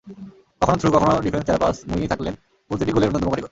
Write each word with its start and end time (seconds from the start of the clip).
কখনো 0.61 0.77
থ্রু, 0.79 0.89
কখনো 0.91 1.13
ডিফেন্স 1.25 1.45
চেরা 1.47 1.61
পাস—মুই-ই 1.63 2.09
থাকলেন 2.11 2.33
প্রতিটি 2.71 2.91
গোলের 2.91 3.09
অন্যতম 3.09 3.29
কারিগর। 3.31 3.49